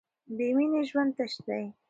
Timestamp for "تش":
1.17-1.33